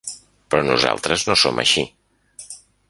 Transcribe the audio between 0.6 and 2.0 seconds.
nosaltres no som així.